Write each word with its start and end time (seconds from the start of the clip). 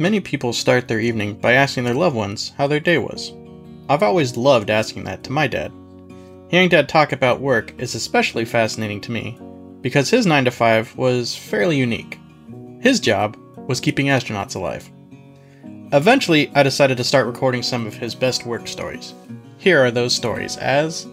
Many 0.00 0.18
people 0.20 0.54
start 0.54 0.88
their 0.88 0.98
evening 0.98 1.34
by 1.34 1.52
asking 1.52 1.84
their 1.84 1.92
loved 1.92 2.16
ones 2.16 2.52
how 2.56 2.66
their 2.66 2.80
day 2.80 2.96
was. 2.96 3.34
I've 3.86 4.02
always 4.02 4.34
loved 4.34 4.70
asking 4.70 5.04
that 5.04 5.22
to 5.24 5.30
my 5.30 5.46
dad. 5.46 5.70
Hearing 6.48 6.70
dad 6.70 6.88
talk 6.88 7.12
about 7.12 7.42
work 7.42 7.74
is 7.76 7.94
especially 7.94 8.46
fascinating 8.46 9.02
to 9.02 9.12
me 9.12 9.38
because 9.82 10.08
his 10.08 10.24
9 10.24 10.46
to 10.46 10.50
5 10.50 10.96
was 10.96 11.36
fairly 11.36 11.76
unique. 11.76 12.18
His 12.80 12.98
job 12.98 13.36
was 13.68 13.78
keeping 13.78 14.06
astronauts 14.06 14.56
alive. 14.56 14.90
Eventually, 15.92 16.50
I 16.54 16.62
decided 16.62 16.96
to 16.96 17.04
start 17.04 17.26
recording 17.26 17.62
some 17.62 17.86
of 17.86 17.92
his 17.92 18.14
best 18.14 18.46
work 18.46 18.68
stories. 18.68 19.12
Here 19.58 19.84
are 19.84 19.90
those 19.90 20.16
stories 20.16 20.56
as 20.56 21.06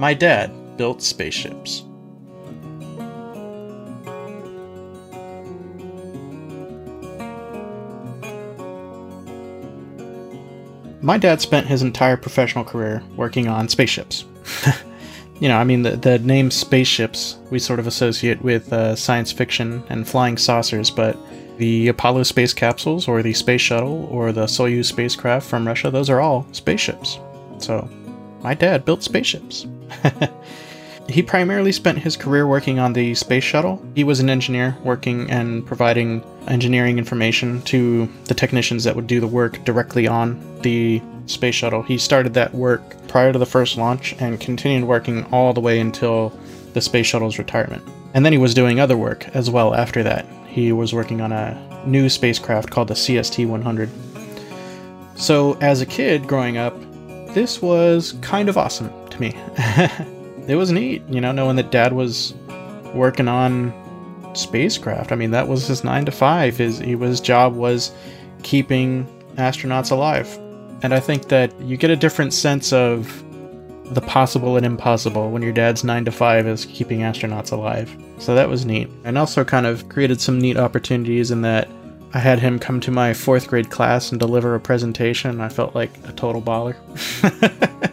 My 0.00 0.14
Dad 0.14 0.50
Built 0.76 1.00
Spaceships. 1.00 1.84
My 11.02 11.18
dad 11.18 11.40
spent 11.40 11.66
his 11.66 11.82
entire 11.82 12.16
professional 12.16 12.64
career 12.64 13.02
working 13.16 13.48
on 13.48 13.68
spaceships. 13.68 14.24
you 15.40 15.48
know, 15.48 15.56
I 15.58 15.64
mean, 15.64 15.82
the, 15.82 15.96
the 15.96 16.20
name 16.20 16.50
spaceships 16.52 17.38
we 17.50 17.58
sort 17.58 17.80
of 17.80 17.88
associate 17.88 18.40
with 18.42 18.72
uh, 18.72 18.94
science 18.94 19.32
fiction 19.32 19.82
and 19.88 20.06
flying 20.06 20.38
saucers, 20.38 20.90
but 20.92 21.18
the 21.58 21.88
Apollo 21.88 22.22
space 22.22 22.54
capsules, 22.54 23.08
or 23.08 23.22
the 23.22 23.34
space 23.34 23.60
shuttle, 23.60 24.06
or 24.10 24.32
the 24.32 24.44
Soyuz 24.44 24.86
spacecraft 24.86 25.48
from 25.48 25.66
Russia, 25.66 25.90
those 25.90 26.08
are 26.08 26.20
all 26.20 26.46
spaceships. 26.52 27.18
So, 27.58 27.88
my 28.42 28.54
dad 28.54 28.84
built 28.84 29.02
spaceships. 29.02 29.66
he 31.08 31.22
primarily 31.22 31.72
spent 31.72 31.98
his 31.98 32.16
career 32.16 32.46
working 32.46 32.78
on 32.78 32.92
the 32.92 33.14
space 33.14 33.44
shuttle. 33.44 33.84
He 33.94 34.04
was 34.04 34.20
an 34.20 34.30
engineer 34.30 34.76
working 34.84 35.30
and 35.30 35.66
providing 35.66 36.22
engineering 36.48 36.98
information 36.98 37.62
to 37.62 38.08
the 38.24 38.34
technicians 38.34 38.84
that 38.84 38.96
would 38.96 39.06
do 39.06 39.20
the 39.20 39.26
work 39.26 39.64
directly 39.64 40.06
on 40.06 40.40
the 40.62 41.02
space 41.26 41.54
shuttle. 41.54 41.82
He 41.82 41.98
started 41.98 42.34
that 42.34 42.54
work 42.54 42.82
prior 43.08 43.32
to 43.32 43.38
the 43.38 43.46
first 43.46 43.76
launch 43.76 44.14
and 44.20 44.40
continued 44.40 44.84
working 44.84 45.24
all 45.32 45.52
the 45.52 45.60
way 45.60 45.80
until 45.80 46.30
the 46.72 46.80
space 46.80 47.06
shuttle's 47.06 47.38
retirement. 47.38 47.82
And 48.14 48.24
then 48.24 48.32
he 48.32 48.38
was 48.38 48.54
doing 48.54 48.80
other 48.80 48.96
work 48.96 49.28
as 49.34 49.50
well 49.50 49.74
after 49.74 50.02
that. 50.02 50.26
He 50.46 50.72
was 50.72 50.94
working 50.94 51.20
on 51.20 51.32
a 51.32 51.84
new 51.86 52.08
spacecraft 52.08 52.70
called 52.70 52.88
the 52.88 52.94
CST 52.94 53.46
100. 53.46 53.90
So, 55.16 55.54
as 55.60 55.80
a 55.80 55.86
kid 55.86 56.26
growing 56.26 56.56
up, 56.56 56.78
this 57.34 57.62
was 57.62 58.14
kind 58.22 58.48
of 58.48 58.58
awesome 58.58 58.90
to 59.10 59.20
me. 59.20 59.34
it 60.48 60.56
was 60.56 60.72
neat, 60.72 61.02
you 61.08 61.20
know, 61.20 61.32
knowing 61.32 61.56
that 61.56 61.70
dad 61.70 61.92
was 61.92 62.34
working 62.94 63.28
on 63.28 63.72
spacecraft. 64.34 65.12
I 65.12 65.16
mean, 65.16 65.30
that 65.32 65.48
was 65.48 65.66
his 65.66 65.84
9 65.84 66.06
to 66.06 66.12
5. 66.12 66.56
His 66.56 66.78
his 66.78 67.20
job 67.20 67.54
was 67.54 67.92
keeping 68.42 69.06
astronauts 69.36 69.90
alive. 69.90 70.38
And 70.82 70.92
I 70.92 71.00
think 71.00 71.28
that 71.28 71.58
you 71.60 71.76
get 71.76 71.90
a 71.90 71.96
different 71.96 72.34
sense 72.34 72.72
of 72.72 73.22
the 73.94 74.00
possible 74.00 74.56
and 74.56 74.64
impossible 74.64 75.30
when 75.30 75.42
your 75.42 75.52
dad's 75.52 75.84
9 75.84 76.06
to 76.06 76.12
5 76.12 76.46
is 76.46 76.64
keeping 76.64 77.00
astronauts 77.00 77.52
alive. 77.52 77.94
So 78.18 78.34
that 78.34 78.48
was 78.48 78.64
neat. 78.64 78.88
And 79.04 79.18
also 79.18 79.44
kind 79.44 79.66
of 79.66 79.88
created 79.88 80.20
some 80.20 80.40
neat 80.40 80.56
opportunities 80.56 81.30
in 81.30 81.42
that 81.42 81.68
I 82.14 82.18
had 82.18 82.38
him 82.40 82.58
come 82.58 82.80
to 82.80 82.90
my 82.90 83.14
fourth 83.14 83.48
grade 83.48 83.70
class 83.70 84.10
and 84.10 84.20
deliver 84.20 84.54
a 84.54 84.60
presentation. 84.60 85.40
I 85.40 85.48
felt 85.48 85.74
like 85.74 85.90
a 86.06 86.12
total 86.12 86.42
baller. 86.42 86.76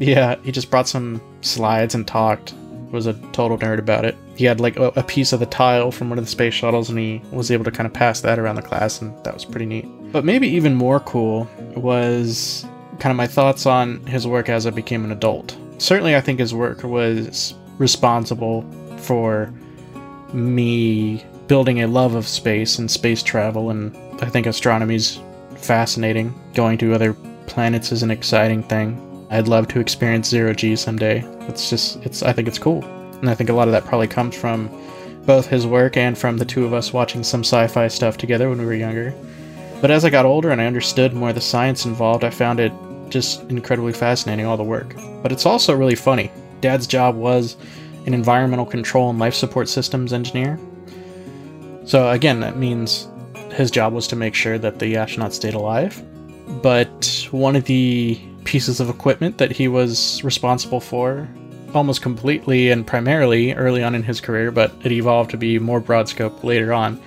yeah, 0.00 0.36
he 0.42 0.50
just 0.50 0.70
brought 0.70 0.88
some 0.88 1.20
slides 1.42 1.94
and 1.94 2.06
talked. 2.06 2.54
Was 2.90 3.06
a 3.06 3.12
total 3.30 3.56
nerd 3.56 3.78
about 3.78 4.04
it. 4.04 4.16
He 4.34 4.44
had 4.44 4.58
like 4.58 4.76
a, 4.76 5.04
piece 5.04 5.32
of 5.32 5.38
the 5.38 5.46
tile 5.46 5.92
from 5.92 6.08
one 6.10 6.18
of 6.18 6.24
the 6.24 6.30
space 6.30 6.54
shuttles, 6.54 6.90
and 6.90 6.98
he 6.98 7.22
was 7.30 7.52
able 7.52 7.62
to 7.62 7.70
kind 7.70 7.86
of 7.86 7.92
pass 7.92 8.20
that 8.22 8.36
around 8.36 8.56
the 8.56 8.62
class, 8.62 9.00
and 9.00 9.14
that 9.22 9.32
was 9.32 9.44
pretty 9.44 9.66
neat. 9.66 9.86
But 10.10 10.24
maybe 10.24 10.48
even 10.48 10.74
more 10.74 10.98
cool 10.98 11.48
was 11.76 12.64
kind 12.98 13.12
of 13.12 13.16
my 13.16 13.28
thoughts 13.28 13.64
on 13.64 14.04
his 14.06 14.26
work 14.26 14.48
as 14.48 14.66
I 14.66 14.70
became 14.70 15.04
an 15.04 15.12
adult. 15.12 15.56
Certainly, 15.78 16.16
I 16.16 16.20
think 16.20 16.40
his 16.40 16.52
work 16.52 16.82
was 16.82 17.54
responsible 17.78 18.68
for 18.96 19.52
me 20.32 21.24
building 21.46 21.82
a 21.82 21.86
love 21.86 22.14
of 22.14 22.26
space 22.26 22.78
and 22.78 22.90
space 22.90 23.22
travel, 23.22 23.70
and 23.70 23.96
I 24.20 24.26
think 24.26 24.46
astronomy's 24.46 25.20
fascinating. 25.56 26.34
Going 26.54 26.76
to 26.78 26.92
other 26.92 27.14
planets 27.46 27.92
is 27.92 28.02
an 28.02 28.10
exciting 28.10 28.64
thing. 28.64 29.09
I'd 29.30 29.48
love 29.48 29.68
to 29.68 29.80
experience 29.80 30.28
zero 30.28 30.52
G 30.52 30.74
someday. 30.76 31.24
It's 31.48 31.70
just, 31.70 31.96
it's, 32.04 32.22
I 32.22 32.32
think 32.32 32.48
it's 32.48 32.58
cool. 32.58 32.84
And 33.20 33.30
I 33.30 33.34
think 33.34 33.48
a 33.48 33.52
lot 33.52 33.68
of 33.68 33.72
that 33.72 33.84
probably 33.84 34.08
comes 34.08 34.34
from 34.34 34.68
both 35.24 35.46
his 35.46 35.66
work 35.66 35.96
and 35.96 36.18
from 36.18 36.38
the 36.38 36.44
two 36.44 36.64
of 36.64 36.74
us 36.74 36.92
watching 36.92 37.22
some 37.22 37.42
sci 37.42 37.66
fi 37.68 37.86
stuff 37.88 38.16
together 38.16 38.48
when 38.48 38.58
we 38.58 38.64
were 38.64 38.74
younger. 38.74 39.14
But 39.80 39.90
as 39.90 40.04
I 40.04 40.10
got 40.10 40.24
older 40.24 40.50
and 40.50 40.60
I 40.60 40.66
understood 40.66 41.14
more 41.14 41.28
of 41.28 41.34
the 41.34 41.40
science 41.40 41.84
involved, 41.84 42.24
I 42.24 42.30
found 42.30 42.60
it 42.60 42.72
just 43.08 43.42
incredibly 43.50 43.92
fascinating, 43.92 44.46
all 44.46 44.56
the 44.56 44.64
work. 44.64 44.94
But 45.22 45.32
it's 45.32 45.46
also 45.46 45.76
really 45.76 45.94
funny. 45.94 46.30
Dad's 46.60 46.86
job 46.86 47.16
was 47.16 47.56
an 48.06 48.14
environmental 48.14 48.66
control 48.66 49.10
and 49.10 49.18
life 49.18 49.34
support 49.34 49.68
systems 49.68 50.12
engineer. 50.12 50.58
So, 51.84 52.10
again, 52.10 52.40
that 52.40 52.56
means 52.56 53.08
his 53.52 53.70
job 53.70 53.92
was 53.92 54.06
to 54.08 54.16
make 54.16 54.34
sure 54.34 54.58
that 54.58 54.78
the 54.78 54.94
astronauts 54.94 55.34
stayed 55.34 55.54
alive. 55.54 56.02
But 56.62 57.28
one 57.30 57.56
of 57.56 57.64
the 57.64 58.20
pieces 58.50 58.80
of 58.80 58.90
equipment 58.90 59.38
that 59.38 59.52
he 59.52 59.68
was 59.68 60.24
responsible 60.24 60.80
for 60.80 61.28
almost 61.72 62.02
completely 62.02 62.68
and 62.72 62.84
primarily 62.84 63.54
early 63.54 63.80
on 63.80 63.94
in 63.94 64.02
his 64.02 64.20
career, 64.20 64.50
but 64.50 64.72
it 64.82 64.90
evolved 64.90 65.30
to 65.30 65.36
be 65.36 65.56
more 65.56 65.78
broad 65.78 66.08
scope 66.08 66.42
later 66.42 66.72
on, 66.72 67.00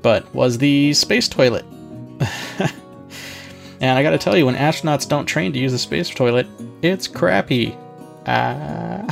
but 0.00 0.34
was 0.34 0.56
the 0.56 0.94
space 0.94 1.28
toilet. 1.28 1.66
and 3.82 3.98
I 3.98 4.02
gotta 4.02 4.16
tell 4.16 4.34
you, 4.34 4.46
when 4.46 4.54
astronauts 4.54 5.06
don't 5.06 5.26
train 5.26 5.52
to 5.52 5.58
use 5.58 5.74
a 5.74 5.78
space 5.78 6.08
toilet, 6.08 6.46
it's 6.80 7.06
crappy. 7.06 7.76
Ah. 8.26 9.04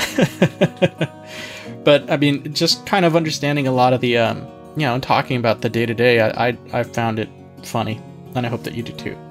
but 1.84 2.10
I 2.10 2.16
mean, 2.16 2.54
just 2.54 2.86
kind 2.86 3.04
of 3.04 3.16
understanding 3.16 3.66
a 3.66 3.72
lot 3.72 3.92
of 3.92 4.00
the, 4.00 4.16
um, 4.16 4.38
you 4.78 4.86
know, 4.86 4.98
talking 4.98 5.36
about 5.36 5.60
the 5.60 5.68
day 5.68 5.84
to 5.84 5.92
day, 5.92 6.22
I 6.22 6.56
I 6.72 6.84
found 6.84 7.18
it 7.18 7.28
funny, 7.64 8.00
and 8.34 8.46
I 8.46 8.48
hope 8.48 8.62
that 8.62 8.72
you 8.72 8.82
do 8.82 8.92
too. 8.92 9.25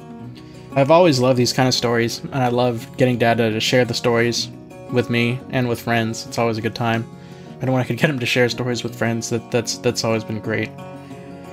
I've 0.75 0.91
always 0.91 1.21
loved 1.21 1.39
these 1.39 1.53
kind 1.53 1.69
of 1.69 1.73
stories, 1.73 2.19
and 2.19 2.35
I 2.35 2.49
love 2.49 2.97
getting 2.97 3.17
Dad 3.17 3.37
to 3.37 3.61
share 3.61 3.85
the 3.85 3.93
stories 3.93 4.49
with 4.91 5.09
me 5.09 5.39
and 5.51 5.69
with 5.69 5.81
friends. 5.81 6.27
It's 6.27 6.37
always 6.37 6.57
a 6.57 6.61
good 6.61 6.75
time. 6.75 7.09
And 7.61 7.71
when 7.71 7.81
I 7.81 7.85
could 7.85 7.97
get 8.01 8.09
him 8.09 8.19
to 8.19 8.25
share 8.25 8.49
stories 8.49 8.83
with 8.83 8.93
friends, 8.93 9.29
that 9.29 9.49
that's 9.51 9.77
that's 9.77 10.03
always 10.03 10.25
been 10.25 10.41
great. 10.41 10.69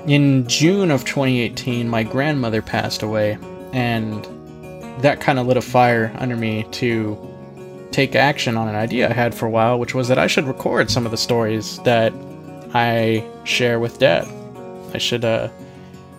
In 0.08 0.48
June 0.48 0.90
of 0.90 1.04
2018, 1.04 1.88
my 1.88 2.02
grandmother 2.02 2.60
passed 2.60 3.04
away, 3.04 3.38
and 3.72 4.24
that 5.02 5.20
kind 5.20 5.38
of 5.38 5.46
lit 5.46 5.56
a 5.56 5.62
fire 5.62 6.12
under 6.18 6.36
me 6.36 6.64
to 6.72 7.16
take 7.92 8.16
action 8.16 8.56
on 8.56 8.66
an 8.66 8.74
idea 8.74 9.08
I 9.08 9.12
had 9.12 9.36
for 9.36 9.46
a 9.46 9.50
while, 9.50 9.78
which 9.78 9.94
was 9.94 10.08
that 10.08 10.18
I 10.18 10.26
should 10.26 10.46
record 10.46 10.90
some 10.90 11.04
of 11.04 11.12
the 11.12 11.16
stories 11.16 11.78
that 11.84 12.12
I 12.74 13.24
share 13.44 13.78
with 13.78 14.00
Dad. 14.00 14.26
I 14.92 14.98
should, 14.98 15.24
uh, 15.24 15.48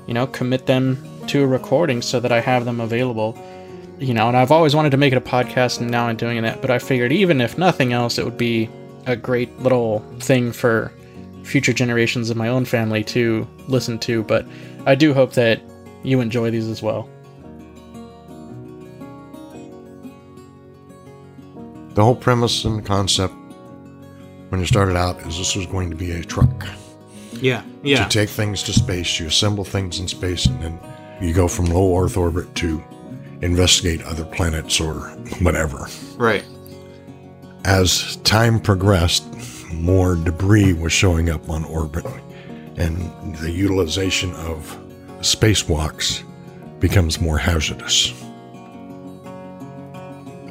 you 0.07 0.13
know, 0.13 0.25
commit 0.25 0.67
them 0.67 1.03
to 1.29 1.43
a 1.43 1.47
recording 1.47 2.01
so 2.01 2.19
that 2.19 2.31
I 2.31 2.39
have 2.39 2.65
them 2.65 2.79
available. 2.79 3.37
You 3.99 4.13
know, 4.13 4.27
and 4.27 4.35
I've 4.35 4.51
always 4.51 4.75
wanted 4.75 4.89
to 4.91 4.97
make 4.97 5.13
it 5.13 5.17
a 5.17 5.21
podcast, 5.21 5.79
and 5.79 5.89
now 5.89 6.07
I'm 6.07 6.17
doing 6.17 6.41
that. 6.41 6.61
But 6.61 6.71
I 6.71 6.79
figured, 6.79 7.11
even 7.11 7.39
if 7.39 7.57
nothing 7.57 7.93
else, 7.93 8.17
it 8.17 8.25
would 8.25 8.37
be 8.37 8.69
a 9.05 9.15
great 9.15 9.57
little 9.59 9.99
thing 10.19 10.51
for 10.51 10.91
future 11.43 11.73
generations 11.73 12.29
of 12.29 12.37
my 12.37 12.47
own 12.47 12.65
family 12.65 13.03
to 13.03 13.47
listen 13.67 13.99
to. 13.99 14.23
But 14.23 14.45
I 14.85 14.95
do 14.95 15.13
hope 15.13 15.33
that 15.33 15.61
you 16.03 16.21
enjoy 16.21 16.51
these 16.51 16.67
as 16.67 16.81
well. 16.81 17.09
The 21.93 22.03
whole 22.03 22.15
premise 22.15 22.65
and 22.65 22.83
concept 22.83 23.33
when 24.49 24.59
you 24.59 24.65
started 24.65 24.95
out 24.95 25.19
is 25.27 25.37
this 25.37 25.55
was 25.55 25.67
going 25.67 25.89
to 25.91 25.95
be 25.95 26.11
a 26.11 26.23
truck. 26.23 26.67
Yeah, 27.33 27.63
yeah. 27.83 28.03
To 28.03 28.09
take 28.09 28.29
things 28.29 28.63
to 28.63 28.73
space, 28.73 29.19
you 29.19 29.27
assemble 29.27 29.63
things 29.63 29.99
in 29.99 30.07
space, 30.07 30.45
and 30.45 30.61
then 30.61 30.79
you 31.23 31.33
go 31.33 31.47
from 31.47 31.65
low 31.65 31.97
Earth 32.03 32.17
orbit 32.17 32.53
to 32.55 32.83
investigate 33.41 34.01
other 34.03 34.25
planets 34.25 34.79
or 34.79 34.95
whatever. 35.41 35.87
Right. 36.17 36.43
As 37.65 38.17
time 38.17 38.59
progressed, 38.59 39.25
more 39.73 40.15
debris 40.15 40.73
was 40.73 40.91
showing 40.91 41.29
up 41.29 41.49
on 41.49 41.63
orbit, 41.65 42.05
and 42.77 43.35
the 43.37 43.51
utilization 43.51 44.33
of 44.35 44.77
spacewalks 45.19 46.23
becomes 46.79 47.21
more 47.21 47.37
hazardous. 47.37 48.13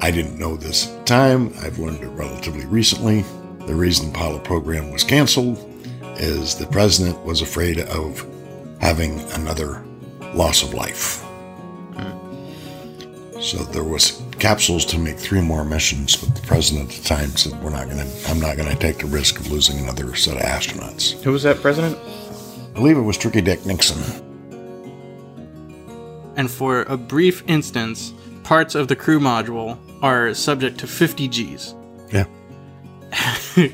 I 0.00 0.10
didn't 0.10 0.38
know 0.38 0.56
this 0.56 0.88
at 0.88 0.98
the 0.98 1.04
time. 1.04 1.52
I've 1.60 1.78
learned 1.78 2.02
it 2.02 2.08
relatively 2.08 2.66
recently. 2.66 3.24
The 3.66 3.74
reason 3.74 4.06
the 4.06 4.18
Apollo 4.18 4.40
program 4.40 4.90
was 4.90 5.04
canceled 5.04 5.58
is 6.16 6.56
the 6.56 6.66
president 6.66 7.22
was 7.24 7.40
afraid 7.42 7.78
of 7.78 8.26
having 8.80 9.20
another 9.32 9.84
loss 10.34 10.62
of 10.62 10.74
life. 10.74 11.22
So 13.40 13.58
there 13.58 13.82
was 13.82 14.22
capsules 14.38 14.84
to 14.86 14.98
make 14.98 15.18
three 15.18 15.40
more 15.40 15.64
missions, 15.64 16.14
but 16.16 16.34
the 16.34 16.46
president 16.46 16.90
at 16.90 16.96
the 16.96 17.02
time 17.08 17.30
said, 17.36 17.60
"We're 17.62 17.70
not 17.70 17.86
going 17.90 17.98
to. 17.98 18.30
I'm 18.30 18.38
not 18.40 18.56
going 18.56 18.68
to 18.68 18.76
take 18.76 18.98
the 18.98 19.06
risk 19.06 19.40
of 19.40 19.50
losing 19.50 19.80
another 19.80 20.14
set 20.14 20.36
of 20.36 20.42
astronauts." 20.42 21.20
Who 21.22 21.32
was 21.32 21.42
that 21.42 21.60
president? 21.60 21.98
I 21.98 22.74
believe 22.74 22.96
it 22.96 23.02
was 23.02 23.16
Tricky 23.18 23.40
Dick 23.40 23.66
Nixon. 23.66 23.98
and 26.36 26.50
for 26.50 26.82
a 26.82 26.96
brief 26.96 27.42
instance, 27.46 28.14
parts 28.42 28.74
of 28.74 28.88
the 28.88 28.96
crew 28.96 29.20
module 29.20 29.76
are 30.02 30.32
subject 30.34 30.78
to 30.78 30.86
50 30.86 31.28
Gs. 31.28 31.74
Yeah. 32.10 32.24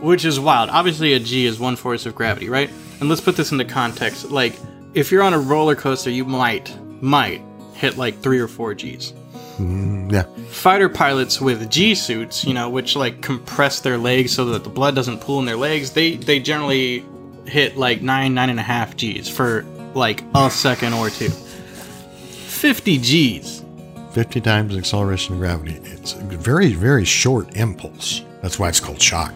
Which 0.00 0.24
is 0.24 0.40
wild. 0.40 0.70
Obviously, 0.70 1.12
a 1.12 1.20
G 1.20 1.46
is 1.46 1.58
one 1.60 1.76
force 1.76 2.06
of 2.06 2.14
gravity, 2.14 2.48
right? 2.48 2.70
And 3.00 3.08
let's 3.08 3.20
put 3.20 3.36
this 3.36 3.52
into 3.52 3.64
context. 3.64 4.30
Like, 4.30 4.54
if 4.94 5.12
you're 5.12 5.22
on 5.22 5.34
a 5.34 5.38
roller 5.38 5.74
coaster, 5.74 6.10
you 6.10 6.24
might, 6.24 6.76
might 7.02 7.42
hit 7.74 7.96
like 7.96 8.20
three 8.20 8.38
or 8.38 8.48
four 8.48 8.74
Gs. 8.74 9.12
Mm, 9.58 10.12
yeah. 10.12 10.22
Fighter 10.50 10.88
pilots 10.88 11.40
with 11.40 11.68
G 11.70 11.94
suits, 11.94 12.44
you 12.44 12.54
know, 12.54 12.70
which 12.70 12.96
like 12.96 13.20
compress 13.20 13.80
their 13.80 13.98
legs 13.98 14.32
so 14.32 14.44
that 14.46 14.64
the 14.64 14.70
blood 14.70 14.94
doesn't 14.94 15.20
pool 15.20 15.40
in 15.40 15.46
their 15.46 15.56
legs, 15.56 15.92
they 15.92 16.16
they 16.16 16.38
generally 16.38 17.04
hit 17.46 17.76
like 17.76 18.02
nine, 18.02 18.34
nine 18.34 18.50
and 18.50 18.60
a 18.60 18.62
half 18.62 18.96
Gs 18.96 19.28
for 19.28 19.64
like 19.94 20.22
a 20.34 20.50
second 20.50 20.92
or 20.94 21.10
two. 21.10 21.28
50 21.28 22.98
Gs. 22.98 23.64
50 24.12 24.40
times 24.40 24.72
the 24.72 24.78
acceleration 24.78 25.34
of 25.34 25.40
gravity. 25.40 25.78
It's 25.84 26.14
a 26.14 26.18
very, 26.18 26.72
very 26.72 27.04
short 27.04 27.56
impulse. 27.56 28.22
That's 28.42 28.58
why 28.58 28.68
it's 28.68 28.80
called 28.80 29.00
shock. 29.00 29.34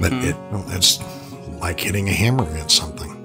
But 0.00 0.12
it, 0.12 0.36
well, 0.50 0.64
it's 0.68 1.00
like 1.60 1.80
hitting 1.80 2.08
a 2.08 2.12
hammer 2.12 2.44
against 2.50 2.76
something. 2.76 3.17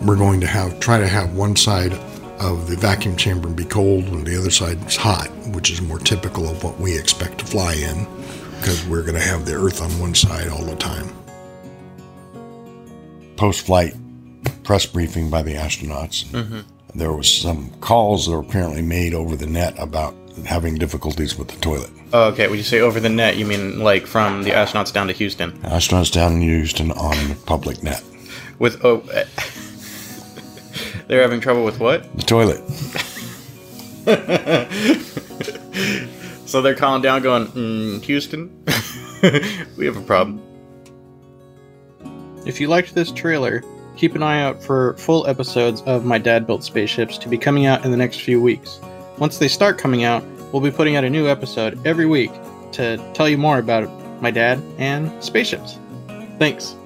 We're 0.00 0.16
going 0.16 0.40
to 0.40 0.46
have 0.46 0.78
try 0.80 0.98
to 0.98 1.08
have 1.08 1.34
one 1.34 1.56
side 1.56 1.92
of 2.40 2.68
the 2.68 2.76
vacuum 2.76 3.16
chamber 3.16 3.48
be 3.48 3.64
cold 3.64 4.04
and 4.04 4.26
the 4.26 4.38
other 4.38 4.50
side 4.50 4.84
is 4.86 4.96
hot, 4.96 5.28
which 5.48 5.70
is 5.70 5.82
more 5.82 5.98
typical 5.98 6.48
of 6.48 6.62
what 6.62 6.78
we 6.78 6.96
expect 6.96 7.38
to 7.38 7.46
fly 7.46 7.74
in 7.74 8.06
because 8.58 8.84
we're 8.86 9.02
going 9.02 9.14
to 9.14 9.20
have 9.20 9.44
the 9.44 9.54
Earth 9.54 9.82
on 9.82 9.90
one 9.98 10.14
side 10.14 10.48
all 10.48 10.64
the 10.64 10.76
time. 10.76 11.08
Post 13.36 13.66
flight 13.66 13.94
press 14.68 14.84
briefing 14.84 15.30
by 15.30 15.42
the 15.42 15.54
astronauts. 15.54 16.26
Mm-hmm. 16.26 16.60
There 16.94 17.12
was 17.12 17.32
some 17.32 17.70
calls 17.80 18.26
that 18.26 18.32
were 18.32 18.40
apparently 18.40 18.82
made 18.82 19.14
over 19.14 19.34
the 19.34 19.46
net 19.46 19.74
about 19.78 20.14
having 20.44 20.74
difficulties 20.76 21.38
with 21.38 21.48
the 21.48 21.58
toilet. 21.60 21.90
Oh, 22.12 22.24
okay, 22.28 22.48
when 22.48 22.58
you 22.58 22.64
say 22.64 22.80
over 22.80 23.00
the 23.00 23.08
net, 23.08 23.36
you 23.36 23.46
mean 23.46 23.80
like 23.80 24.06
from 24.06 24.42
the 24.42 24.50
astronauts 24.50 24.92
down 24.92 25.06
to 25.08 25.12
Houston? 25.12 25.52
Astronauts 25.60 26.12
down 26.12 26.34
in 26.34 26.42
Houston 26.42 26.92
on 26.92 27.28
the 27.28 27.34
public 27.46 27.82
net. 27.82 28.02
With 28.58 28.84
oh, 28.84 29.02
they're 31.08 31.22
having 31.22 31.40
trouble 31.40 31.64
with 31.64 31.80
what? 31.80 32.04
The 32.16 32.22
toilet. 32.22 32.62
So 36.48 36.62
they're 36.62 36.74
calling 36.74 37.02
down, 37.02 37.22
going, 37.22 37.46
mm, 37.48 38.02
Houston, 38.04 38.64
we 39.76 39.84
have 39.84 39.98
a 39.98 40.00
problem. 40.00 40.40
If 42.46 42.58
you 42.58 42.68
liked 42.68 42.94
this 42.94 43.12
trailer, 43.12 43.62
keep 43.98 44.14
an 44.14 44.22
eye 44.22 44.40
out 44.40 44.62
for 44.62 44.96
full 44.96 45.26
episodes 45.26 45.82
of 45.82 46.06
My 46.06 46.16
Dad 46.16 46.46
Built 46.46 46.64
Spaceships 46.64 47.18
to 47.18 47.28
be 47.28 47.36
coming 47.36 47.66
out 47.66 47.84
in 47.84 47.90
the 47.90 47.98
next 47.98 48.22
few 48.22 48.40
weeks. 48.40 48.80
Once 49.18 49.36
they 49.36 49.46
start 49.46 49.76
coming 49.76 50.04
out, 50.04 50.24
we'll 50.50 50.62
be 50.62 50.70
putting 50.70 50.96
out 50.96 51.04
a 51.04 51.10
new 51.10 51.28
episode 51.28 51.78
every 51.86 52.06
week 52.06 52.32
to 52.72 52.96
tell 53.12 53.28
you 53.28 53.36
more 53.36 53.58
about 53.58 53.86
my 54.22 54.30
dad 54.30 54.58
and 54.78 55.22
spaceships. 55.22 55.78
Thanks. 56.38 56.76